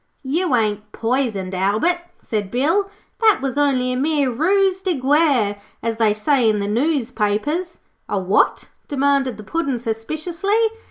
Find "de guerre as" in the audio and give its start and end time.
4.81-5.97